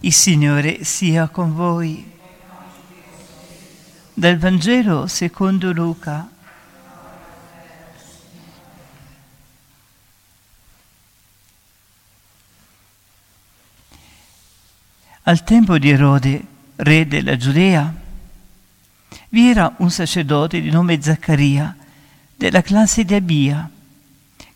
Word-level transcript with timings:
Il 0.00 0.12
Signore 0.12 0.84
sia 0.84 1.28
con 1.28 1.54
voi. 1.54 2.12
Dal 4.12 4.36
Vangelo 4.36 5.06
secondo 5.06 5.72
Luca. 5.72 6.30
Al 15.22 15.42
tempo 15.42 15.78
di 15.78 15.90
Erode, 15.90 16.46
re 16.76 17.06
della 17.08 17.36
Giudea, 17.36 17.92
vi 19.30 19.48
era 19.48 19.74
un 19.78 19.90
sacerdote 19.90 20.60
di 20.60 20.70
nome 20.70 21.00
Zaccaria, 21.00 21.74
della 22.36 22.62
classe 22.62 23.04
di 23.04 23.14
Abia, 23.14 23.68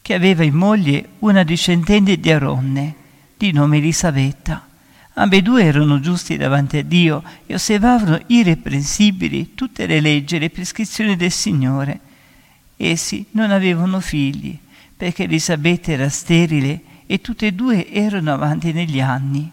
che 0.01 0.15
aveva 0.15 0.45
in 0.45 0.55
moglie 0.55 1.09
una 1.21 1.43
discendente 1.43 2.21
di 2.21 2.31
Aronne, 2.31 2.95
di 3.37 3.53
nome 3.53 3.79
Elisabetta. 3.79 4.70
Ambedue 5.15 5.65
erano 5.65 6.01
giusti 6.01 6.37
davanti 6.37 6.79
a 6.79 6.85
Dio 6.85 7.23
e 7.47 7.55
osservavano 7.55 8.21
irreprensibili 8.27 9.55
tutte 9.55 9.87
le 9.87 10.01
leggi 10.01 10.37
e 10.37 10.39
le 10.39 10.51
prescrizioni 10.51 11.17
del 11.17 11.33
Signore. 11.33 12.01
Essi 12.77 13.27
non 13.33 13.51
avevano 13.51 14.01
figli, 14.01 14.57
perché 14.97 15.25
Elisabetta 15.25 15.91
era 15.93 16.09
sterile 16.09 16.81
e 17.07 17.21
tutte 17.21 17.49
e 17.49 17.53
due 17.53 17.91
erano 17.91 18.33
avanti 18.33 18.73
negli 18.73 19.01
anni. 19.01 19.51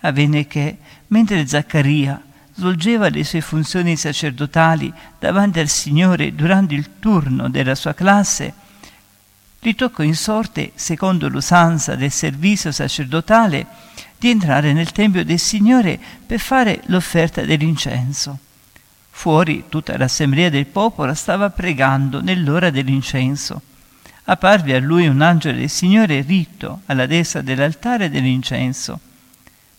Avvenne 0.00 0.46
che, 0.46 0.76
mentre 1.08 1.46
Zaccaria 1.46 2.20
svolgeva 2.54 3.08
le 3.08 3.24
sue 3.24 3.40
funzioni 3.40 3.96
sacerdotali 3.96 4.92
davanti 5.18 5.60
al 5.60 5.68
Signore 5.68 6.34
durante 6.34 6.74
il 6.74 6.98
turno 6.98 7.48
della 7.48 7.74
sua 7.74 7.94
classe, 7.94 8.52
gli 9.60 9.74
toccò 9.76 10.02
in 10.02 10.16
sorte, 10.16 10.72
secondo 10.74 11.28
l'usanza 11.28 11.94
del 11.94 12.10
servizio 12.10 12.72
sacerdotale, 12.72 13.64
di 14.22 14.30
entrare 14.30 14.72
nel 14.72 14.92
Tempio 14.92 15.24
del 15.24 15.40
Signore 15.40 15.98
per 16.24 16.38
fare 16.38 16.80
l'offerta 16.86 17.42
dell'incenso. 17.42 18.38
Fuori 19.10 19.64
tutta 19.68 19.98
l'assemblea 19.98 20.48
del 20.48 20.66
popolo 20.66 21.12
stava 21.14 21.50
pregando 21.50 22.22
nell'ora 22.22 22.70
dell'incenso. 22.70 23.60
Apparve 24.26 24.76
a 24.76 24.78
lui 24.78 25.08
un 25.08 25.22
angelo 25.22 25.58
del 25.58 25.68
Signore 25.68 26.20
ritto 26.20 26.82
alla 26.86 27.06
destra 27.06 27.40
dell'altare 27.40 28.10
dell'incenso. 28.10 29.00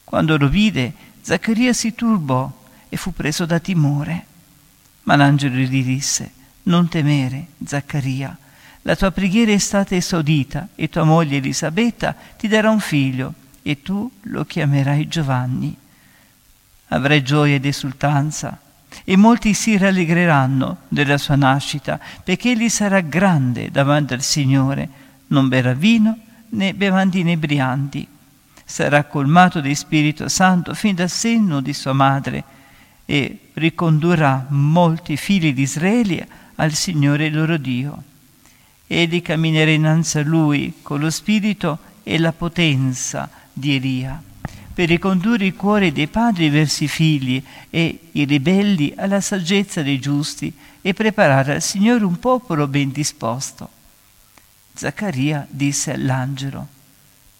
Quando 0.03 0.37
lo 0.37 0.49
vide, 0.49 0.91
Zaccaria 1.21 1.71
si 1.71 1.95
turbò 1.95 2.51
e 2.89 2.97
fu 2.97 3.13
preso 3.13 3.45
da 3.45 3.59
timore. 3.59 4.25
Ma 5.03 5.15
l'angelo 5.15 5.55
gli 5.55 5.85
disse, 5.85 6.31
non 6.63 6.89
temere, 6.89 7.45
Zaccaria, 7.65 8.37
la 8.81 8.97
tua 8.97 9.11
preghiera 9.11 9.53
è 9.53 9.57
stata 9.57 9.95
esaudita 9.95 10.67
e 10.75 10.89
tua 10.89 11.05
moglie 11.05 11.37
Elisabetta 11.37 12.13
ti 12.35 12.49
darà 12.49 12.69
un 12.69 12.81
figlio 12.81 13.35
e 13.63 13.81
tu 13.81 14.11
lo 14.23 14.45
chiamerai 14.45 15.07
Giovanni. 15.07 15.75
Avrai 16.89 17.23
gioia 17.23 17.55
ed 17.55 17.65
esultanza 17.65 18.59
e 19.03 19.15
molti 19.17 19.53
si 19.53 19.77
rallegreranno 19.77 20.77
della 20.87 21.17
sua 21.17 21.35
nascita 21.35 21.99
perché 22.23 22.51
egli 22.51 22.69
sarà 22.69 22.99
grande 22.99 23.71
davanti 23.71 24.13
al 24.13 24.21
Signore, 24.21 24.87
non 25.27 25.47
berrà 25.47 25.73
vino 25.73 26.15
né 26.49 26.73
bevande 26.73 27.19
inebrianti. 27.19 28.07
Sarà 28.65 29.03
colmato 29.05 29.59
di 29.59 29.73
Spirito 29.73 30.27
Santo 30.27 30.73
fin 30.73 30.95
dal 30.95 31.09
senno 31.09 31.59
di 31.61 31.73
sua 31.73 31.93
madre 31.93 32.43
e 33.05 33.49
ricondurrà 33.53 34.45
molti 34.49 35.17
figli 35.17 35.53
di 35.53 35.63
Israele 35.63 36.27
al 36.55 36.73
Signore 36.73 37.29
loro 37.29 37.57
Dio. 37.57 38.03
Egli 38.85 39.21
camminerà 39.21 39.71
innanzi 39.71 40.19
a 40.19 40.23
lui 40.23 40.75
con 40.81 40.99
lo 40.99 41.09
spirito 41.09 41.79
e 42.03 42.19
la 42.19 42.31
potenza 42.31 43.29
di 43.53 43.75
Elia, 43.75 44.21
per 44.73 44.87
ricondurre 44.87 45.45
i 45.45 45.53
cuori 45.53 45.91
dei 45.91 46.07
padri 46.07 46.49
verso 46.49 46.83
i 46.83 46.87
figli 46.87 47.41
e 47.69 48.09
i 48.11 48.23
ribelli 48.25 48.93
alla 48.97 49.21
saggezza 49.21 49.83
dei 49.83 49.99
giusti 49.99 50.51
e 50.81 50.93
preparare 50.93 51.53
al 51.53 51.61
Signore 51.61 52.03
un 52.03 52.17
popolo 52.19 52.67
ben 52.67 52.91
disposto. 52.91 53.69
Zaccaria 54.73 55.45
disse 55.49 55.93
all'angelo, 55.93 56.67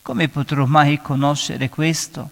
come 0.03 0.29
potrò 0.29 0.65
mai 0.65 1.01
conoscere 1.01 1.69
questo? 1.69 2.29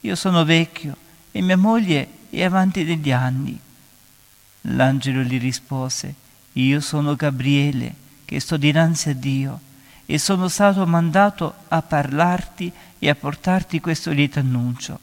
Io 0.00 0.14
sono 0.14 0.44
vecchio 0.44 0.96
e 1.32 1.40
mia 1.40 1.56
moglie 1.56 2.08
è 2.28 2.42
avanti 2.42 2.84
degli 2.84 3.10
anni. 3.10 3.58
L'angelo 4.62 5.22
gli 5.22 5.38
rispose, 5.38 6.14
io 6.52 6.80
sono 6.80 7.16
Gabriele 7.16 7.94
che 8.24 8.40
sto 8.40 8.56
dinanzi 8.56 9.08
a 9.10 9.14
Dio 9.14 9.60
e 10.06 10.18
sono 10.18 10.48
stato 10.48 10.86
mandato 10.86 11.54
a 11.68 11.82
parlarti 11.82 12.70
e 12.98 13.08
a 13.08 13.14
portarti 13.14 13.80
questo 13.80 14.10
lieto 14.10 14.38
annuncio. 14.38 14.98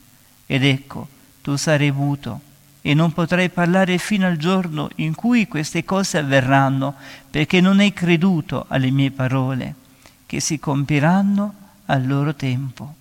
Ed 0.46 0.64
ecco, 0.64 1.08
tu 1.42 1.56
sarai 1.56 1.92
muto 1.92 2.42
e 2.82 2.94
non 2.94 3.12
potrai 3.12 3.50
parlare 3.50 3.98
fino 3.98 4.26
al 4.26 4.38
giorno 4.38 4.90
in 4.96 5.14
cui 5.14 5.48
queste 5.48 5.86
cose 5.86 6.18
avverranno, 6.18 6.96
perché 7.30 7.62
non 7.62 7.80
hai 7.80 7.94
creduto 7.94 8.66
alle 8.68 8.90
mie 8.90 9.12
parole, 9.12 9.76
che 10.26 10.40
si 10.40 10.60
compiranno 10.60 11.54
al 11.86 12.08
loro 12.08 12.34
tempo. 12.34 12.96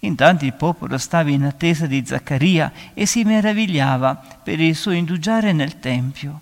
Intanto 0.00 0.44
il 0.44 0.52
popolo 0.52 0.98
stava 0.98 1.30
in 1.30 1.44
attesa 1.44 1.86
di 1.86 2.02
Zaccaria 2.04 2.72
e 2.92 3.06
si 3.06 3.22
meravigliava 3.22 4.40
per 4.42 4.60
il 4.60 4.74
suo 4.74 4.90
indugiare 4.90 5.52
nel 5.52 5.78
Tempio. 5.78 6.40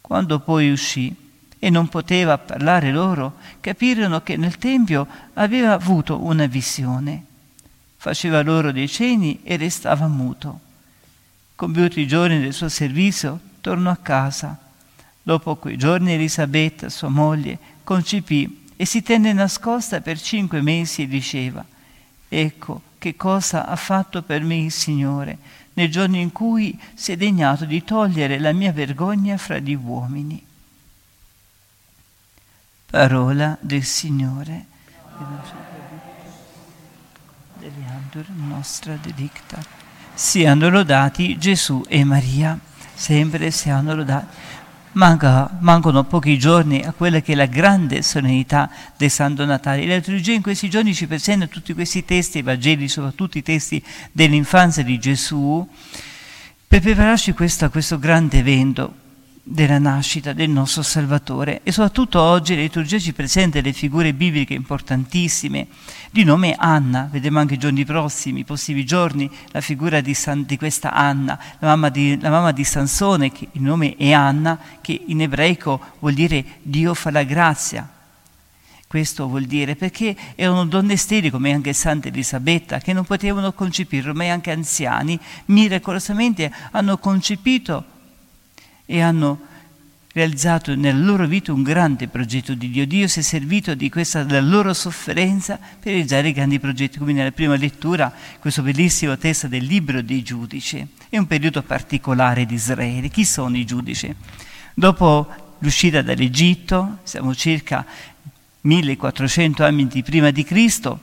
Quando 0.00 0.40
poi 0.40 0.70
uscì, 0.70 1.14
e 1.64 1.70
non 1.70 1.88
poteva 1.88 2.36
parlare 2.36 2.92
loro, 2.92 3.36
capirono 3.60 4.22
che 4.22 4.36
nel 4.36 4.58
Tempio 4.58 5.06
aveva 5.32 5.72
avuto 5.72 6.22
una 6.22 6.44
visione. 6.44 7.24
Faceva 7.96 8.42
loro 8.42 8.70
dei 8.70 8.86
cenni 8.86 9.40
e 9.42 9.56
restava 9.56 10.06
muto. 10.06 10.60
Compiuti 11.54 12.00
i 12.00 12.06
giorni 12.06 12.38
del 12.38 12.52
suo 12.52 12.68
servizio, 12.68 13.40
tornò 13.62 13.90
a 13.90 13.96
casa. 13.96 14.58
Dopo 15.22 15.56
quei 15.56 15.78
giorni 15.78 16.12
Elisabetta, 16.12 16.90
sua 16.90 17.08
moglie, 17.08 17.58
concepì 17.82 18.66
e 18.76 18.84
si 18.84 19.00
tenne 19.00 19.32
nascosta 19.32 20.02
per 20.02 20.20
cinque 20.20 20.60
mesi 20.60 21.04
e 21.04 21.08
diceva, 21.08 21.64
ecco 22.28 22.82
che 22.98 23.16
cosa 23.16 23.66
ha 23.66 23.76
fatto 23.76 24.20
per 24.20 24.42
me 24.42 24.56
il 24.56 24.70
Signore 24.70 25.38
nel 25.72 25.90
giorno 25.90 26.16
in 26.16 26.30
cui 26.30 26.78
si 26.92 27.12
è 27.12 27.16
degnato 27.16 27.64
di 27.64 27.82
togliere 27.82 28.38
la 28.38 28.52
mia 28.52 28.70
vergogna 28.70 29.38
fra 29.38 29.56
gli 29.56 29.74
uomini. 29.74 30.52
Parola 32.94 33.58
del 33.58 33.82
Signore. 33.82 34.66
Deliandur 37.58 38.24
nostra 38.36 38.96
dedicta. 39.02 39.60
Siano 40.14 40.68
lodati 40.68 41.36
Gesù 41.36 41.82
e 41.88 42.04
Maria, 42.04 42.56
sempre 42.94 43.50
siano 43.50 43.96
lodati. 43.96 44.36
Manca, 44.92 45.50
mancano 45.58 46.04
pochi 46.04 46.38
giorni 46.38 46.84
a 46.84 46.92
quella 46.92 47.18
che 47.18 47.32
è 47.32 47.34
la 47.34 47.46
grande 47.46 48.00
solennità 48.02 48.70
del 48.96 49.10
Santo 49.10 49.44
Natale. 49.44 49.84
La 49.86 49.96
liturgia 49.96 50.30
in 50.30 50.42
questi 50.42 50.70
giorni 50.70 50.94
ci 50.94 51.08
presenta 51.08 51.48
tutti 51.48 51.74
questi 51.74 52.04
testi, 52.04 52.38
i 52.38 52.42
Vangeli, 52.42 52.86
soprattutto 52.86 53.38
i 53.38 53.42
testi 53.42 53.84
dell'infanzia 54.12 54.84
di 54.84 55.00
Gesù, 55.00 55.68
per 56.68 56.80
prepararci 56.80 57.32
questo, 57.32 57.64
a 57.64 57.70
questo 57.70 57.98
grande 57.98 58.38
evento, 58.38 59.02
della 59.46 59.78
nascita 59.78 60.32
del 60.32 60.48
nostro 60.48 60.80
Salvatore 60.80 61.60
e 61.64 61.70
soprattutto 61.70 62.18
oggi 62.18 62.54
la 62.54 62.62
liturgia 62.62 62.98
ci 62.98 63.12
presenta 63.12 63.60
delle 63.60 63.74
figure 63.74 64.14
bibliche 64.14 64.54
importantissime 64.54 65.66
di 66.10 66.24
nome 66.24 66.54
Anna, 66.56 67.08
vedremo 67.12 67.40
anche 67.40 67.54
i 67.54 67.58
giorni 67.58 67.84
prossimi, 67.84 68.40
i 68.40 68.44
prossimi 68.44 68.86
giorni, 68.86 69.30
la 69.50 69.60
figura 69.60 70.00
di, 70.00 70.14
San, 70.14 70.44
di 70.46 70.56
questa 70.56 70.94
Anna, 70.94 71.38
la 71.58 71.68
mamma 71.68 71.90
di, 71.90 72.18
la 72.18 72.30
mamma 72.30 72.52
di, 72.52 72.64
Sansone, 72.64 73.30
che 73.30 73.48
il 73.52 73.60
nome 73.60 73.96
è 73.96 74.12
Anna, 74.12 74.58
che 74.80 75.02
in 75.08 75.20
ebraico 75.20 75.78
vuol 75.98 76.14
dire 76.14 76.42
Dio 76.62 76.94
fa 76.94 77.10
la 77.10 77.24
grazia. 77.24 77.86
Questo 78.86 79.26
vuol 79.26 79.44
dire 79.44 79.74
perché 79.74 80.16
erano 80.36 80.64
donne 80.64 80.96
sterili 80.96 81.28
come 81.28 81.52
anche 81.52 81.72
Santa 81.72 82.08
Elisabetta 82.08 82.78
che 82.78 82.92
non 82.92 83.04
potevano 83.04 83.52
concepire, 83.52 84.08
ormai 84.08 84.30
anche 84.30 84.52
anziani, 84.52 85.18
miracolosamente 85.46 86.50
hanno 86.70 86.96
concepito 86.96 87.92
e 88.86 89.00
hanno 89.00 89.52
realizzato 90.14 90.76
nella 90.76 91.04
loro 91.04 91.26
vita 91.26 91.52
un 91.52 91.64
grande 91.64 92.06
progetto 92.06 92.54
di 92.54 92.70
Dio. 92.70 92.86
Dio 92.86 93.08
si 93.08 93.18
è 93.18 93.22
servito 93.22 93.74
di 93.74 93.90
questa 93.90 94.24
loro 94.40 94.72
sofferenza 94.72 95.58
per 95.58 95.92
realizzare 95.92 96.32
grandi 96.32 96.60
progetti, 96.60 96.98
come 96.98 97.12
nella 97.12 97.32
prima 97.32 97.56
lettura, 97.56 98.12
questo 98.38 98.62
bellissimo 98.62 99.18
testo 99.18 99.48
del 99.48 99.64
libro 99.64 100.02
dei 100.02 100.22
giudici. 100.22 100.86
È 101.08 101.18
un 101.18 101.26
periodo 101.26 101.62
particolare 101.62 102.46
di 102.46 102.54
Israele. 102.54 103.08
Chi 103.08 103.24
sono 103.24 103.56
i 103.56 103.64
giudici? 103.64 104.14
Dopo 104.72 105.56
l'uscita 105.58 106.00
dall'Egitto, 106.00 106.98
siamo 107.02 107.34
circa 107.34 107.84
1400 108.60 109.64
anni 109.64 110.02
prima 110.02 110.30
di 110.30 110.44
Cristo, 110.44 111.00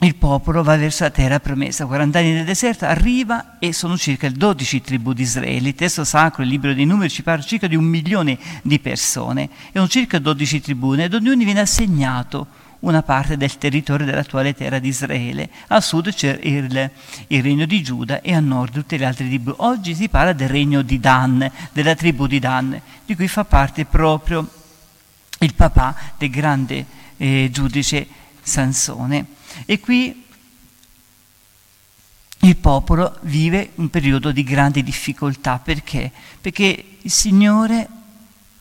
il 0.00 0.16
popolo 0.16 0.62
va 0.62 0.76
verso 0.76 1.04
la 1.04 1.10
terra 1.10 1.40
promessa. 1.40 1.86
40 1.86 2.18
anni 2.18 2.32
nel 2.32 2.44
deserto, 2.44 2.84
arriva 2.84 3.58
e 3.58 3.72
sono 3.72 3.96
circa 3.96 4.28
12 4.28 4.80
tribù 4.80 5.12
di 5.12 5.22
Israele. 5.22 5.68
Il 5.68 5.74
testo 5.74 6.04
sacro, 6.04 6.42
il 6.42 6.48
libro 6.48 6.74
dei 6.74 6.84
numeri, 6.84 7.10
ci 7.10 7.22
parla 7.22 7.42
circa 7.42 7.68
di 7.68 7.76
un 7.76 7.84
milione 7.84 8.36
di 8.62 8.78
persone. 8.80 9.48
Sono 9.72 9.88
circa 9.88 10.18
12 10.18 10.60
tribù, 10.60 10.94
ed 10.94 11.14
ognuno 11.14 11.42
viene 11.44 11.60
assegnato 11.60 12.46
una 12.80 13.02
parte 13.02 13.36
del 13.36 13.56
territorio 13.56 14.04
dell'attuale 14.04 14.54
terra 14.54 14.78
di 14.78 14.88
Israele. 14.88 15.48
A 15.68 15.80
sud 15.80 16.12
c'è 16.12 16.38
il, 16.42 16.90
il 17.28 17.42
regno 17.42 17.64
di 17.64 17.82
Giuda 17.82 18.20
e 18.20 18.34
a 18.34 18.40
nord 18.40 18.74
tutte 18.74 18.96
le 18.96 19.06
altre 19.06 19.26
tribù. 19.26 19.54
Oggi 19.58 19.94
si 19.94 20.08
parla 20.08 20.32
del 20.32 20.48
regno 20.48 20.82
di 20.82 21.00
Dan, 21.00 21.50
della 21.72 21.94
tribù 21.94 22.26
di 22.26 22.38
Dan, 22.38 22.78
di 23.06 23.14
cui 23.14 23.28
fa 23.28 23.44
parte 23.44 23.86
proprio 23.86 24.46
il 25.38 25.54
papà 25.54 25.96
del 26.18 26.30
grande 26.30 26.84
eh, 27.16 27.48
giudice 27.50 28.06
Sansone. 28.44 29.26
E 29.66 29.80
qui 29.80 30.22
il 32.40 32.56
popolo 32.56 33.18
vive 33.22 33.70
un 33.76 33.88
periodo 33.88 34.30
di 34.30 34.44
grande 34.44 34.82
difficoltà. 34.82 35.58
Perché? 35.58 36.12
Perché 36.40 36.98
il 37.00 37.10
Signore 37.10 37.88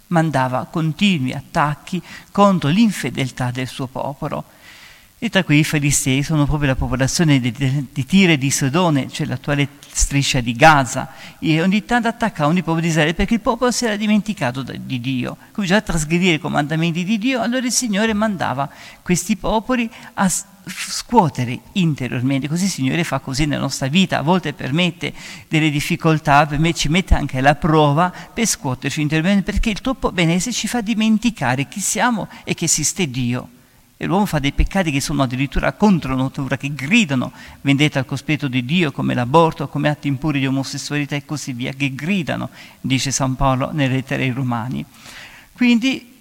mandava 0.08 0.66
continui 0.66 1.34
attacchi 1.34 2.02
contro 2.32 2.70
l'infedeltà 2.70 3.52
del 3.52 3.68
suo 3.68 3.88
popolo. 3.88 4.46
E 5.24 5.30
tra 5.30 5.46
cui 5.46 5.60
i 5.60 5.64
Filistei 5.64 6.22
sono 6.22 6.46
proprio 6.46 6.68
la 6.68 6.76
popolazione 6.76 7.40
di, 7.40 7.88
di 7.94 8.06
Tire 8.06 8.34
e 8.34 8.38
di 8.38 8.52
Sodone, 8.52 9.10
cioè 9.10 9.26
l'attuale 9.26 9.70
striscia 9.90 10.42
di 10.42 10.52
Gaza, 10.52 11.14
e 11.40 11.62
ogni 11.62 11.86
tanto 11.86 12.10
attaccavano 12.10 12.58
il 12.58 12.64
popolo 12.66 12.82
di 12.82 12.90
Israele 12.90 13.14
perché 13.14 13.36
il 13.36 13.40
popolo 13.40 13.72
si 13.72 13.86
era 13.86 13.96
dimenticato 13.96 14.64
di 14.64 15.00
Dio, 15.00 15.38
cominciava 15.54 15.80
a 15.80 15.84
trasgredire 15.84 16.34
i 16.34 16.40
comandamenti 16.40 17.06
di 17.06 17.18
Dio, 17.18 17.40
allora 17.40 17.66
il 17.66 17.72
Signore 17.72 18.14
mandava 18.14 18.70
questi 19.02 19.38
popoli 19.38 19.90
a 20.16 20.30
scuotere 20.30 21.58
interiormente, 21.72 22.50
così 22.50 22.66
il 22.66 22.72
Signore 22.72 23.06
fa 23.06 23.20
così 23.20 23.46
nella 23.46 23.62
nostra 23.62 23.88
vita, 23.88 24.18
a 24.18 24.24
volte 24.24 24.52
permette 24.52 25.14
delle 25.48 25.70
difficoltà, 25.70 26.46
per 26.46 26.60
me 26.60 26.74
ci 26.74 26.90
mette 26.90 27.14
anche 27.14 27.40
la 27.40 27.56
prova 27.56 28.12
per 28.12 28.46
scuoterci 28.46 29.00
interiormente, 29.00 29.50
perché 29.50 29.70
il 29.70 29.80
troppo 29.80 30.12
benessere 30.12 30.52
ci 30.52 30.68
fa 30.68 30.82
dimenticare 30.82 31.70
chi 31.70 31.80
siamo 31.80 32.28
e 32.44 32.54
che 32.56 32.66
esiste 32.66 33.10
Dio. 33.10 33.53
E 34.04 34.06
l'uomo 34.06 34.26
fa 34.26 34.40
dei 34.40 34.52
peccati 34.52 34.92
che 34.92 35.00
sono 35.00 35.24
addirittura 35.24 35.72
contro 35.72 36.14
natura, 36.14 36.58
che 36.58 36.74
gridano 36.74 37.32
vendetta 37.62 38.00
al 38.00 38.06
cospetto 38.06 38.50
di 38.50 38.66
Dio, 38.66 38.92
come 38.92 39.14
l'aborto, 39.14 39.70
come 39.70 39.88
atti 39.88 40.10
impuri 40.10 40.40
di 40.40 40.46
omosessualità 40.46 41.16
e 41.16 41.24
così 41.24 41.54
via, 41.54 41.72
che 41.72 41.96
gridano, 41.96 42.50
dice 42.82 43.12
San 43.12 43.38
Paolo 43.38 43.72
nelle 43.72 43.94
lettere 43.94 44.24
ai 44.24 44.32
Romani. 44.32 44.84
Quindi 45.54 46.12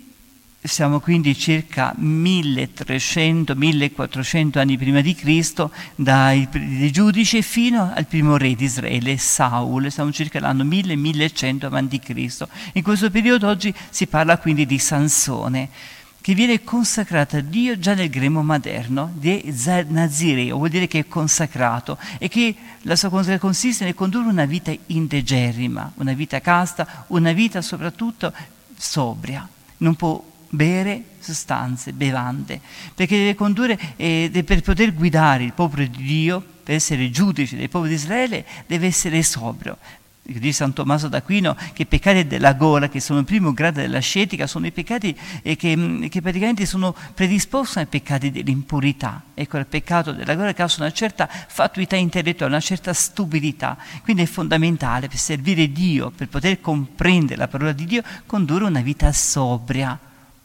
siamo 0.62 1.00
quindi 1.00 1.36
circa 1.36 1.92
1300-1400 1.98 4.58
anni 4.60 4.78
prima 4.78 5.00
di 5.00 5.16
Cristo 5.16 5.72
dai, 5.96 6.48
giudici 6.92 7.42
fino 7.42 7.90
al 7.92 8.06
primo 8.06 8.36
re 8.36 8.54
di 8.54 8.62
Israele, 8.62 9.16
Saul, 9.16 9.90
siamo 9.90 10.12
circa 10.12 10.38
l'anno 10.38 10.62
1000-1100 10.62 11.64
avanti 11.64 11.98
Cristo. 11.98 12.48
In 12.74 12.84
questo 12.84 13.10
periodo 13.10 13.48
oggi 13.48 13.74
si 13.90 14.06
parla 14.06 14.38
quindi 14.38 14.66
di 14.66 14.78
Sansone 14.78 16.00
che 16.22 16.34
viene 16.34 16.62
consacrata 16.62 17.38
a 17.38 17.40
Dio 17.40 17.78
già 17.80 17.94
nel 17.94 18.08
gremo 18.08 18.44
moderno, 18.44 19.10
di 19.12 19.52
Nazireo, 19.88 20.56
vuol 20.56 20.68
dire 20.68 20.86
che 20.86 21.00
è 21.00 21.08
consacrato 21.08 21.98
e 22.18 22.28
che 22.28 22.54
la 22.82 22.94
sua 22.94 23.10
consacrazione 23.10 23.38
consiste 23.40 23.84
nel 23.84 23.96
condurre 23.96 24.28
una 24.28 24.44
vita 24.44 24.72
integerrima, 24.86 25.92
una 25.96 26.12
vita 26.12 26.40
casta, 26.40 27.04
una 27.08 27.32
vita 27.32 27.60
soprattutto 27.60 28.32
sobria. 28.76 29.46
Non 29.78 29.96
può 29.96 30.24
bere 30.48 31.02
sostanze, 31.18 31.92
bevande, 31.92 32.60
perché 32.94 33.16
deve 33.16 33.34
condurre, 33.34 33.76
eh, 33.96 34.44
per 34.46 34.60
poter 34.62 34.94
guidare 34.94 35.42
il 35.42 35.52
popolo 35.52 35.84
di 35.84 36.04
Dio, 36.04 36.40
per 36.62 36.76
essere 36.76 37.10
giudice 37.10 37.56
del 37.56 37.68
popolo 37.68 37.88
di 37.88 37.96
Israele, 37.96 38.46
deve 38.68 38.86
essere 38.86 39.24
sobrio, 39.24 39.76
Dice 40.24 40.52
San 40.52 40.72
Tommaso 40.72 41.08
d'Aquino 41.08 41.56
che 41.72 41.82
i 41.82 41.86
peccati 41.86 42.28
della 42.28 42.52
gola, 42.52 42.88
che 42.88 43.00
sono 43.00 43.18
il 43.18 43.24
primo 43.24 43.52
grado 43.52 43.80
dell'ascetica, 43.80 44.46
sono 44.46 44.66
i 44.66 44.70
peccati 44.70 45.18
eh, 45.42 45.56
che, 45.56 45.76
mm, 45.76 46.06
che, 46.06 46.20
praticamente 46.20 46.64
sono 46.64 46.94
predisposti 47.12 47.80
ai 47.80 47.86
peccati 47.86 48.30
dell'impurità. 48.30 49.20
Ecco, 49.34 49.58
il 49.58 49.66
peccato 49.66 50.12
della 50.12 50.36
gola 50.36 50.52
causa 50.52 50.82
una 50.82 50.92
certa 50.92 51.26
fatuità 51.28 51.96
intellettuale, 51.96 52.52
una 52.52 52.62
certa 52.62 52.92
stupidità. 52.92 53.76
Quindi 54.04 54.22
è 54.22 54.26
fondamentale 54.26 55.08
per 55.08 55.18
servire 55.18 55.72
Dio, 55.72 56.10
per 56.10 56.28
poter 56.28 56.60
comprendere 56.60 57.36
la 57.36 57.48
parola 57.48 57.72
di 57.72 57.84
Dio, 57.84 58.02
condurre 58.24 58.64
una 58.64 58.80
vita 58.80 59.12
sobria 59.12 59.98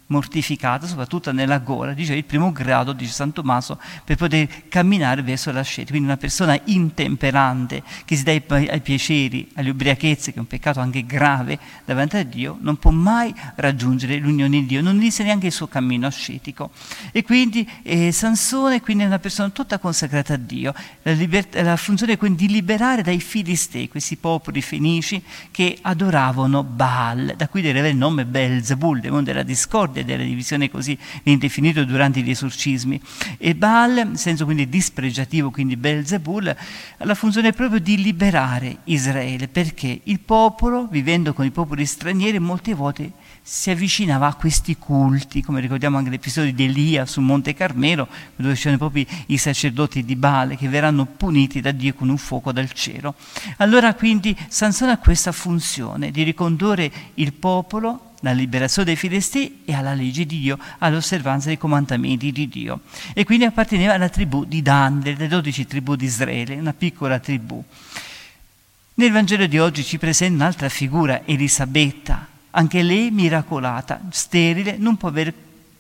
mortificata, 0.07 0.88
soprattutto 0.88 1.31
nella 1.31 1.59
gola, 1.59 1.94
dice 1.94 2.13
il 2.15 2.24
primo 2.24 2.51
grado, 2.51 2.94
dice 2.94 3.12
San 3.12 3.31
Tommaso, 3.31 3.80
per 4.04 4.15
poter 4.15 4.68
camminare 4.68 5.21
verso 5.21 5.51
la. 5.51 5.65
Quindi 5.68 6.00
una 6.00 6.18
persona 6.18 6.59
intemperante, 6.65 7.83
che 8.06 8.15
si 8.15 8.24
dà 8.24 8.31
ai, 8.31 8.81
piaceri, 8.81 9.50
alle 9.56 9.69
ubriachezze, 9.69 10.31
che 10.31 10.38
è 10.38 10.39
un 10.39 10.48
peccato 10.48 10.80
anche 10.80 11.06
grave 11.06 11.59
davanti 11.83 12.18
a 12.18 12.24
Dio, 12.24 12.57
non 12.62 12.77
può 12.77 12.92
mai 12.92 13.33
raggiungere 13.56 14.18
l'unione 14.18 14.62
di 14.62 14.65
Dio, 14.65 14.81
non 14.81 14.95
inizia 14.95 15.24
neanche 15.25 15.48
il 15.48 15.51
suo 15.51 15.68
cammino 15.68 16.07
ascetico. 16.07 16.71
E 17.12 17.24
quindi 17.24 17.69
eh, 17.83 18.12
Sansone 18.12 18.81
quindi 18.81 19.04
è 19.04 19.07
una 19.07 19.19
persona 19.19 19.50
tutta 19.50 19.77
consacrata 19.77 20.36
a 20.36 20.38
Dio, 20.38 20.74
la, 21.01 21.12
liber- 21.12 21.62
la 21.62 21.75
funzione 21.75 22.13
è 22.13 22.18
quindi 22.18 22.48
di 22.48 22.54
liberare 22.54 23.01
dai 23.01 23.19
filistei, 23.19 23.89
questi 23.89 24.15
popoli 24.15 24.62
fenici 24.62 25.21
che 25.51 25.77
adoravano 25.81 26.63
Baal, 26.63 27.33
da 27.36 27.48
cui 27.48 27.62
deriva 27.62 27.88
il 27.88 27.98
nome 27.98 28.25
Belzebul, 28.25 29.00
demone 29.00 29.24
della 29.24 29.44
discordia, 29.44 29.96
e 29.99 30.05
della 30.05 30.23
divisione 30.23 30.69
così 30.69 30.97
indefinito 31.23 31.83
durante 31.83 32.21
gli 32.21 32.29
esorcismi. 32.29 32.99
E 33.38 33.55
Baal, 33.55 33.97
in 33.97 34.17
senso 34.17 34.45
quindi 34.45 34.69
dispregiativo, 34.69 35.51
quindi 35.51 35.77
Belzebul, 35.77 36.47
ha 36.47 37.05
la 37.05 37.15
funzione 37.15 37.51
proprio 37.51 37.79
di 37.79 38.01
liberare 38.01 38.77
Israele, 38.85 39.47
perché 39.47 40.01
il 40.03 40.19
popolo, 40.19 40.88
vivendo 40.89 41.33
con 41.33 41.45
i 41.45 41.51
popoli 41.51 41.85
stranieri, 41.85 42.39
molte 42.39 42.73
volte 42.73 43.11
si 43.41 43.69
avvicinava 43.69 44.27
a 44.27 44.33
questi 44.35 44.77
culti, 44.77 45.41
come 45.41 45.61
ricordiamo 45.61 45.97
anche 45.97 46.09
l'episodio 46.09 46.51
di 46.51 46.65
Elia 46.65 47.05
sul 47.05 47.23
Monte 47.23 47.53
Carmelo, 47.53 48.07
dove 48.35 48.55
ci 48.55 48.63
sono 48.63 48.77
proprio 48.77 49.05
i 49.27 49.38
sacerdoti 49.38 50.03
di 50.03 50.17
Baale 50.17 50.57
che 50.57 50.67
verranno 50.67 51.05
puniti 51.05 51.61
da 51.61 51.71
Dio 51.71 51.94
con 51.94 52.09
un 52.09 52.17
fuoco 52.17 52.51
dal 52.51 52.71
cielo. 52.73 53.15
Allora 53.57 53.94
quindi 53.94 54.35
Sansone 54.49 54.91
ha 54.91 54.97
questa 54.97 55.31
funzione 55.31 56.11
di 56.11 56.23
ricondurre 56.23 56.91
il 57.15 57.31
popolo 57.33 58.06
la 58.22 58.31
liberazione 58.31 58.88
dei 58.88 58.96
Filistei 58.96 59.62
e 59.66 59.74
alla 59.74 59.94
legge 59.94 60.25
di 60.25 60.40
Dio, 60.40 60.58
all'osservanza 60.80 61.48
dei 61.48 61.58
comandamenti 61.58 62.31
di 62.31 62.48
Dio. 62.48 62.81
E 63.14 63.24
quindi 63.24 63.46
apparteneva 63.46 63.94
alla 63.94 64.10
tribù 64.10 64.46
di 64.46 64.62
Dan, 64.62 65.02
delle 65.02 65.28
dodici 65.28 65.66
tribù 65.68 65.96
di 65.96 66.06
Israele, 66.06 66.56
una 66.56 66.74
piccola 66.74 67.19
tribù. 67.19 67.64
Nel 68.96 69.12
Vangelo 69.12 69.46
di 69.46 69.60
oggi 69.60 69.84
ci 69.84 70.00
presenta 70.00 70.36
un'altra 70.36 70.69
figura, 70.69 71.22
Elisabetta, 71.25 72.28
anche 72.52 72.81
lei 72.81 73.12
miracolata, 73.12 74.02
sterile, 74.10 74.78
non 74.78 74.98
può, 74.98 75.10
aver, 75.10 75.34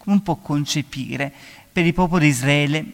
non 0.03 0.21
può 0.21 0.35
concepire. 0.35 1.33
Per 1.71 1.85
il 1.85 1.93
popolo 1.93 2.21
di 2.21 2.27
Israele 2.27 2.85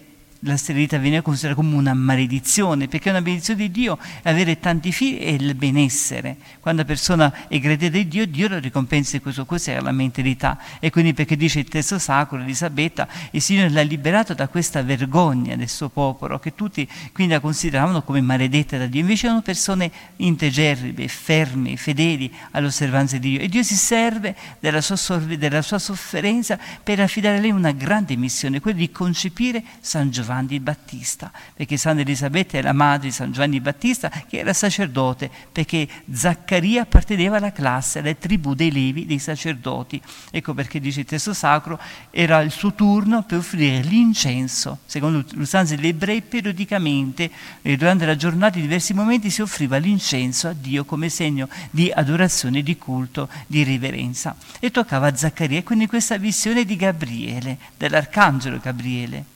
la 0.44 0.58
sterilità 0.58 0.98
viene 0.98 1.22
considerata 1.22 1.60
come 1.60 1.76
una 1.76 1.94
maledizione, 1.94 2.88
perché 2.88 3.10
una 3.10 3.22
benedizione 3.22 3.62
di 3.62 3.72
Dio 3.72 3.98
è 4.22 4.30
avere 4.30 4.60
tanti 4.60 4.92
figli 4.92 5.20
e 5.22 5.34
il 5.34 5.56
benessere. 5.56 6.38
Quando 6.60 6.82
la 6.82 6.88
persona 6.88 7.48
è 7.48 7.60
gradita 7.60 7.90
di 7.90 8.08
Dio, 8.08 8.26
Dio 8.26 8.48
lo 8.48 8.60
ricompensa 8.60 9.16
in 9.16 9.22
questo, 9.22 9.46
questa 9.46 9.72
è 9.72 9.80
la 9.80 9.92
mentalità. 9.92 10.60
E 10.80 10.90
quindi 10.90 11.14
perché 11.14 11.36
dice 11.36 11.60
il 11.60 11.68
testo 11.68 11.98
sacro, 11.98 12.40
Elisabetta, 12.40 13.08
il 13.32 13.42
Signore 13.42 13.70
l'ha 13.70 13.82
liberato 13.82 14.34
da 14.34 14.48
questa 14.48 14.82
vergogna 14.82 15.56
del 15.56 15.70
suo 15.70 15.90
popolo, 15.90 16.40
che 16.40 16.54
tutti 16.56 16.88
quindi 17.12 17.34
la 17.34 17.40
consideravano 17.40 18.04
come 18.04 18.22
maledetta 18.22 18.78
da 18.78 18.88
Dio. 18.88 19.02
Invece 19.02 19.28
erano 19.28 19.42
persone 19.42 19.92
integerrime, 20.18 21.08
ferme, 21.08 21.78
fedeli 21.78 22.32
all'osservanza 22.52 23.18
di 23.18 23.30
Dio. 23.32 23.40
E 23.40 23.48
Dio 23.48 23.64
si 23.64 23.76
serve 23.76 24.36
della 24.60 24.82
sua, 24.82 25.18
della 25.18 25.62
sua 25.62 25.80
sofferenza 25.80 26.60
per 26.84 27.00
affidare 27.00 27.38
a 27.38 27.40
lei 27.40 27.52
una 27.52 27.72
grande 27.72 28.16
missione, 28.18 28.60
quella 28.60 28.78
di 28.78 28.92
concepire 28.92 29.64
San 29.80 30.12
Giovanni 30.12 30.32
Giovanni 30.34 30.60
Battista, 30.60 31.32
perché 31.54 31.78
Santa 31.78 32.02
Elisabetta 32.02 32.58
è 32.58 32.62
la 32.62 32.74
madre 32.74 33.08
di 33.08 33.14
San 33.14 33.32
Giovanni 33.32 33.60
Battista 33.60 34.10
che 34.10 34.40
era 34.40 34.52
sacerdote, 34.52 35.30
perché 35.52 35.88
Zaccaria 36.12 36.82
apparteneva 36.82 37.38
alla 37.38 37.52
classe, 37.52 38.00
alla 38.00 38.14
tribù 38.16 38.56
dei 38.56 38.72
levi, 38.72 39.06
dei 39.06 39.20
sacerdoti. 39.20 40.02
Ecco 40.32 40.54
perché 40.54 40.80
dice 40.80 41.02
il 41.02 41.06
testo 41.06 41.34
sacro, 41.34 41.80
era 42.10 42.42
il 42.42 42.52
suo 42.52 42.74
turno 42.74 43.24
per 43.24 43.40
offrire 43.40 43.82
l'incenso. 43.82 44.80
Secondo 44.86 45.24
l'usanza 45.34 45.76
degli 45.76 45.88
ebrei, 45.88 46.22
periodicamente, 46.22 47.30
eh, 47.62 47.78
durante 47.78 48.06
la 48.06 48.16
giornata, 48.16 48.58
in 48.58 48.64
diversi 48.64 48.94
momenti, 48.94 49.30
si 49.30 49.42
offriva 49.42 49.78
l'incenso 49.78 50.48
a 50.48 50.54
Dio 50.54 50.84
come 50.84 51.10
segno 51.10 51.48
di 51.70 51.92
adorazione, 51.94 52.64
di 52.64 52.78
culto, 52.78 53.30
di 53.46 53.64
riverenza. 53.64 54.36
E 54.60 54.72
toccava 54.72 55.08
a 55.08 55.16
Zaccaria, 55.16 55.60
e 55.60 55.64
quindi 55.64 55.86
questa 55.86 56.18
visione 56.18 56.66
di 56.66 56.76
Gabriele, 56.76 57.58
dell'arcangelo 57.78 58.60
Gabriele 58.60 59.33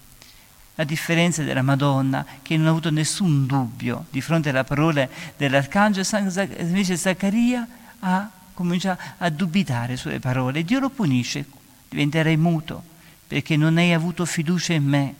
a 0.79 0.83
differenza 0.83 1.43
della 1.43 1.61
Madonna 1.61 2.25
che 2.41 2.55
non 2.55 2.67
ha 2.67 2.69
avuto 2.69 2.91
nessun 2.91 3.45
dubbio 3.45 4.05
di 4.09 4.21
fronte 4.21 4.49
alla 4.49 4.63
parola 4.63 5.07
dell'Arcangelo, 5.35 6.05
invece 6.59 6.97
Zaccaria 6.97 7.67
ha 7.99 8.29
cominciato 8.53 9.01
a 9.17 9.29
dubitare 9.29 9.97
sulle 9.97 10.19
parole. 10.19 10.63
Dio 10.63 10.79
lo 10.79 10.89
punisce, 10.89 11.45
diventerai 11.89 12.37
muto 12.37 12.83
perché 13.27 13.57
non 13.57 13.77
hai 13.77 13.93
avuto 13.93 14.25
fiducia 14.25 14.73
in 14.73 14.85
me. 14.85 15.15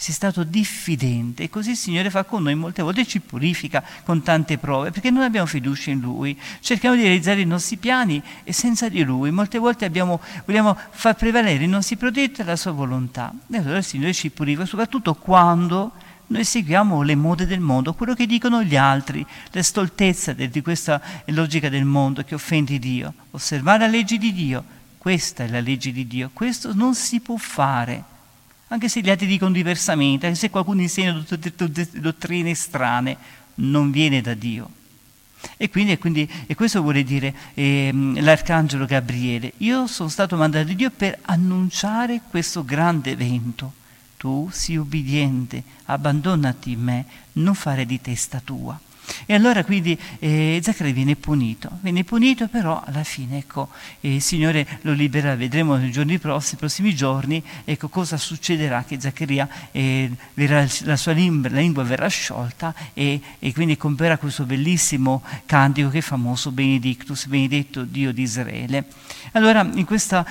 Sei 0.00 0.14
stato 0.14 0.44
diffidente. 0.44 1.42
E 1.42 1.50
così 1.50 1.70
il 1.70 1.76
Signore 1.76 2.08
fa 2.08 2.22
con 2.22 2.44
noi 2.44 2.54
molte 2.54 2.82
volte 2.82 3.04
ci 3.04 3.18
purifica 3.18 3.82
con 4.04 4.22
tante 4.22 4.56
prove 4.56 4.92
perché 4.92 5.10
non 5.10 5.24
abbiamo 5.24 5.48
fiducia 5.48 5.90
in 5.90 5.98
Lui. 5.98 6.38
Cerchiamo 6.60 6.94
di 6.94 7.02
realizzare 7.02 7.40
i 7.40 7.44
nostri 7.44 7.78
piani 7.78 8.22
e 8.44 8.52
senza 8.52 8.88
di 8.88 9.02
Lui 9.02 9.32
molte 9.32 9.58
volte 9.58 9.84
abbiamo, 9.84 10.20
vogliamo 10.44 10.78
far 10.90 11.16
prevalere 11.16 11.64
i 11.64 11.66
nostri 11.66 11.96
progetti 11.96 12.42
e 12.42 12.44
la 12.44 12.54
sua 12.54 12.70
volontà. 12.70 13.32
E 13.50 13.56
allora 13.58 13.78
il 13.78 13.84
Signore 13.84 14.12
ci 14.14 14.30
purifica 14.30 14.66
soprattutto 14.66 15.14
quando 15.14 15.90
noi 16.28 16.44
seguiamo 16.44 17.02
le 17.02 17.16
mode 17.16 17.46
del 17.46 17.58
mondo, 17.58 17.94
quello 17.94 18.14
che 18.14 18.26
dicono 18.26 18.62
gli 18.62 18.76
altri, 18.76 19.26
la 19.50 19.62
stoltezza 19.64 20.32
di 20.32 20.62
questa 20.62 21.02
logica 21.26 21.68
del 21.68 21.84
mondo 21.84 22.22
che 22.22 22.36
offende 22.36 22.78
Dio. 22.78 23.14
Osservare 23.32 23.80
la 23.80 23.88
legge 23.88 24.16
di 24.16 24.32
Dio, 24.32 24.62
questa 24.96 25.42
è 25.42 25.48
la 25.48 25.60
legge 25.60 25.90
di 25.90 26.06
Dio, 26.06 26.30
questo 26.32 26.72
non 26.72 26.94
si 26.94 27.18
può 27.18 27.36
fare 27.36 28.16
anche 28.68 28.88
se 28.88 29.00
gli 29.00 29.10
altri 29.10 29.26
dicono 29.26 29.52
diversamente, 29.52 30.26
anche 30.26 30.38
se 30.38 30.50
qualcuno 30.50 30.80
insegna 30.80 31.24
dottrine 31.92 32.54
strane, 32.54 33.16
non 33.56 33.90
viene 33.90 34.20
da 34.20 34.34
Dio. 34.34 34.70
E 35.56 35.70
quindi, 35.70 35.92
e 35.92 35.98
quindi 35.98 36.28
e 36.46 36.54
questo 36.54 36.82
vuole 36.82 37.04
dire 37.04 37.34
eh, 37.54 37.90
l'arcangelo 37.92 38.86
Gabriele, 38.86 39.52
io 39.58 39.86
sono 39.86 40.08
stato 40.08 40.36
mandato 40.36 40.66
da 40.66 40.72
Dio 40.72 40.90
per 40.90 41.18
annunciare 41.22 42.20
questo 42.28 42.64
grande 42.64 43.12
evento. 43.12 43.72
Tu 44.16 44.48
sii 44.50 44.76
ubbidiente, 44.76 45.62
abbandonati 45.84 46.72
in 46.72 46.80
me, 46.80 47.06
non 47.34 47.54
fare 47.54 47.86
di 47.86 48.00
testa 48.00 48.40
tua. 48.44 48.78
E 49.26 49.34
allora 49.34 49.64
quindi 49.64 49.98
eh, 50.18 50.60
Zaccaria 50.62 50.92
viene 50.92 51.16
punito, 51.16 51.70
viene 51.80 52.04
punito 52.04 52.48
però 52.48 52.82
alla 52.84 53.04
fine 53.04 53.38
ecco, 53.38 53.68
eh, 54.00 54.16
il 54.16 54.22
Signore 54.22 54.66
lo 54.82 54.92
libererà, 54.92 55.34
vedremo 55.36 55.76
nei 55.76 55.90
giorni 55.90 56.18
prossimi, 56.18 56.58
prossimi 56.58 56.94
giorni 56.94 57.42
ecco, 57.64 57.88
cosa 57.88 58.16
succederà, 58.16 58.84
che 58.84 59.00
Zaccaria, 59.00 59.48
eh, 59.72 60.10
verrà, 60.34 60.66
la 60.82 60.96
sua 60.96 61.12
lingua, 61.12 61.50
la 61.50 61.60
lingua 61.60 61.82
verrà 61.82 62.08
sciolta 62.08 62.74
e, 62.94 63.20
e, 63.38 63.52
quindi 63.52 63.76
compierà 63.76 64.18
questo 64.18 64.44
bellissimo 64.44 65.22
cantico 65.46 65.88
che 65.88 65.98
è 65.98 66.02
famoso, 66.02 66.50
Benedictus, 66.50 67.26
benedetto 67.26 67.84
Dio 67.84 68.12
di 68.12 68.22
Israele. 68.22 68.84
Allora 69.32 69.68
in 69.74 69.84
questo 69.84 70.24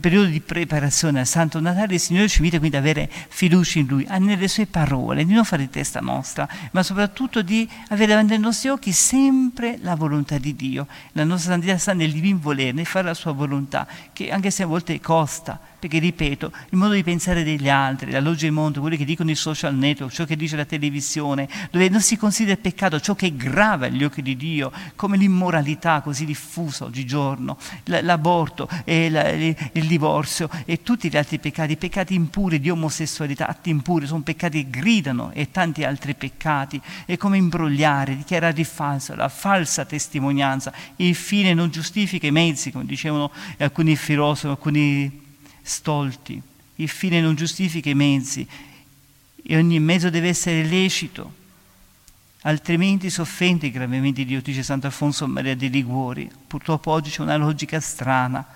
periodo 0.00 0.28
di 0.28 0.40
preparazione 0.40 1.20
al 1.20 1.26
Santo 1.26 1.60
Natale 1.60 1.94
il 1.94 2.00
Signore 2.00 2.28
ci 2.28 2.38
invita 2.38 2.58
quindi 2.58 2.76
ad 2.76 2.82
avere 2.82 3.10
fiducia 3.28 3.78
in 3.78 3.86
Lui, 3.86 4.06
nelle 4.18 4.48
sue 4.48 4.66
parole, 4.66 5.24
di 5.24 5.32
non 5.32 5.44
fare 5.44 5.68
testa 5.70 6.00
nostra, 6.00 6.48
ma 6.72 6.82
soprattutto 6.82 7.42
di 7.42 7.68
avere 7.88 8.08
davanti 8.08 8.23
ai 8.32 8.38
nostri 8.38 8.70
occhi 8.70 8.92
sempre 8.92 9.78
la 9.82 9.94
volontà 9.94 10.38
di 10.38 10.56
Dio. 10.56 10.86
La 11.12 11.24
nostra 11.24 11.52
santità 11.52 11.76
sta 11.76 11.92
nel 11.92 12.12
divin 12.12 12.40
volere, 12.40 12.72
nel 12.72 12.86
fare 12.86 13.06
la 13.06 13.14
sua 13.14 13.32
volontà, 13.32 13.86
che 14.12 14.30
anche 14.30 14.50
se 14.50 14.62
a 14.62 14.66
volte 14.66 15.00
costa, 15.00 15.60
perché 15.84 15.98
ripeto, 15.98 16.50
il 16.70 16.78
modo 16.78 16.94
di 16.94 17.02
pensare 17.02 17.44
degli 17.44 17.68
altri, 17.68 18.10
la 18.10 18.20
logica 18.20 18.46
del 18.46 18.52
mondo, 18.52 18.80
quelli 18.80 18.96
che 18.96 19.04
dicono 19.04 19.30
i 19.30 19.34
social 19.34 19.74
network, 19.74 20.14
ciò 20.14 20.24
che 20.24 20.34
dice 20.34 20.56
la 20.56 20.64
televisione, 20.64 21.46
dove 21.70 21.90
non 21.90 22.00
si 22.00 22.16
considera 22.16 22.58
peccato 22.58 22.98
ciò 23.00 23.14
che 23.14 23.26
è 23.26 23.32
grave 23.34 23.88
agli 23.88 24.02
occhi 24.02 24.22
di 24.22 24.34
Dio, 24.34 24.72
come 24.96 25.18
l'immoralità 25.18 26.00
così 26.00 26.24
diffusa 26.24 26.86
oggigiorno, 26.86 27.58
l'aborto, 27.84 28.66
la, 28.86 29.30
il 29.30 29.86
divorzio 29.86 30.48
e 30.64 30.82
tutti 30.82 31.10
gli 31.10 31.18
altri 31.18 31.38
peccati, 31.38 31.76
peccati 31.76 32.14
impuri 32.14 32.60
di 32.60 32.70
omosessualità, 32.70 33.46
atti 33.46 33.68
impuri, 33.68 34.06
sono 34.06 34.22
peccati 34.22 34.64
che 34.64 34.70
gridano 34.70 35.32
e 35.32 35.50
tanti 35.50 35.84
altri 35.84 36.14
peccati, 36.14 36.80
è 37.04 37.18
come 37.18 37.36
imbrogliare, 37.36 38.16
dichiarare 38.16 38.58
il 38.58 38.64
falso, 38.64 39.14
la 39.14 39.28
falsa 39.28 39.84
testimonianza, 39.84 40.72
il 40.96 41.14
fine 41.14 41.52
non 41.52 41.68
giustifica 41.68 42.26
i 42.26 42.30
mezzi, 42.30 42.72
come 42.72 42.86
dicevano 42.86 43.30
alcuni 43.58 43.96
filosofi, 43.96 44.46
alcuni 44.46 45.23
stolti, 45.66 46.40
il 46.76 46.88
fine 46.88 47.20
non 47.22 47.34
giustifica 47.34 47.88
i 47.88 47.94
mezzi 47.94 48.46
e 49.42 49.56
ogni 49.56 49.80
mezzo 49.80 50.10
deve 50.10 50.28
essere 50.28 50.62
lecito, 50.62 51.32
altrimenti 52.42 53.08
si 53.08 53.20
offende 53.20 53.70
gravemente 53.70 54.24
Dio, 54.24 54.42
dice 54.42 54.62
Sant'Alfonso 54.62 55.26
Maria 55.26 55.56
di 55.56 55.70
Liguori. 55.70 56.30
Purtroppo 56.46 56.90
oggi 56.90 57.10
c'è 57.10 57.22
una 57.22 57.36
logica 57.36 57.80
strana, 57.80 58.46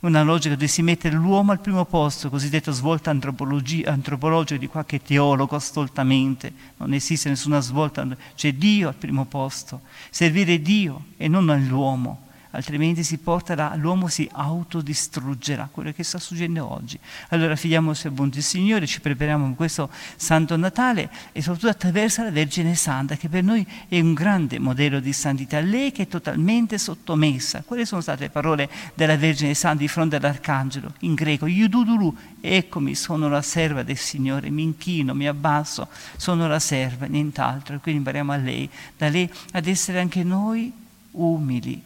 una 0.00 0.22
logica 0.22 0.54
dove 0.54 0.68
si 0.68 0.80
mette 0.80 1.10
l'uomo 1.10 1.52
al 1.52 1.60
primo 1.60 1.84
posto, 1.84 2.30
cosiddetta 2.30 2.70
svolta 2.70 3.10
antropologica 3.10 4.56
di 4.56 4.68
qualche 4.68 5.02
teologo 5.02 5.58
stoltamente. 5.58 6.52
Non 6.78 6.94
esiste 6.94 7.28
nessuna 7.28 7.60
svolta, 7.60 8.06
c'è 8.34 8.54
Dio 8.54 8.88
al 8.88 8.94
primo 8.94 9.26
posto, 9.26 9.82
servire 10.08 10.62
Dio 10.62 11.04
e 11.18 11.28
non 11.28 11.50
all'uomo 11.50 12.26
altrimenti 12.50 13.02
si 13.02 13.18
porterà, 13.18 13.74
l'uomo 13.74 14.08
si 14.08 14.28
autodistruggerà, 14.30 15.68
quello 15.70 15.92
che 15.92 16.02
sta 16.02 16.18
succedendo 16.18 16.72
oggi. 16.72 16.98
Allora 17.28 17.56
fidiamoci 17.56 18.06
al 18.06 18.12
buon 18.12 18.32
Signore, 18.32 18.86
ci 18.86 19.00
prepariamo 19.00 19.44
in 19.46 19.54
questo 19.54 19.90
Santo 20.16 20.56
Natale 20.56 21.10
e 21.32 21.42
soprattutto 21.42 21.70
attraverso 21.70 22.22
la 22.22 22.30
Vergine 22.30 22.74
Santa, 22.74 23.16
che 23.16 23.28
per 23.28 23.42
noi 23.42 23.66
è 23.88 23.98
un 24.00 24.14
grande 24.14 24.58
modello 24.58 25.00
di 25.00 25.12
santità, 25.12 25.60
lei 25.60 25.92
che 25.92 26.02
è 26.02 26.08
totalmente 26.08 26.78
sottomessa. 26.78 27.62
Quali 27.64 27.84
sono 27.84 28.00
state 28.00 28.24
le 28.24 28.30
parole 28.30 28.68
della 28.94 29.16
Vergine 29.16 29.54
Santa 29.54 29.78
di 29.78 29.88
fronte 29.88 30.16
all'Arcangelo? 30.16 30.94
In 31.00 31.14
greco, 31.14 31.46
Iududuru, 31.46 32.16
eccomi, 32.40 32.94
sono 32.94 33.28
la 33.28 33.42
serva 33.42 33.82
del 33.82 33.96
Signore, 33.96 34.50
mi 34.50 34.62
inchino, 34.62 35.14
mi 35.14 35.26
abbasso, 35.26 35.88
sono 36.16 36.46
la 36.46 36.58
serva, 36.58 37.06
nient'altro. 37.06 37.76
E 37.76 37.78
quindi 37.78 37.98
impariamo 37.98 38.32
a 38.32 38.36
lei, 38.36 38.68
da 38.96 39.08
lei 39.08 39.30
ad 39.52 39.66
essere 39.66 40.00
anche 40.00 40.22
noi 40.22 40.72
umili, 41.12 41.82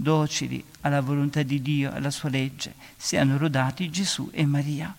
docili 0.00 0.64
alla 0.80 1.02
volontà 1.02 1.42
di 1.42 1.60
Dio, 1.60 1.92
alla 1.92 2.10
sua 2.10 2.30
legge, 2.30 2.74
siano 2.96 3.36
rodati 3.36 3.90
Gesù 3.90 4.30
e 4.32 4.46
Maria. 4.46 4.94